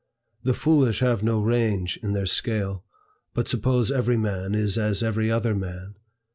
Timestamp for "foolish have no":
0.55-1.39